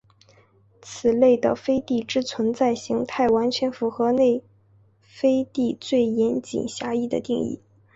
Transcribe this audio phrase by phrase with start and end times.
[0.81, 4.41] 此类的飞地之存在型态完全符合内
[4.99, 7.61] 飞地最严谨狭义的定义。